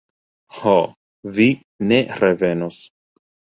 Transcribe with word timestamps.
Ho, 0.59 0.73
vi 1.37 1.47
ne 1.93 2.01
revenos... 2.25 2.83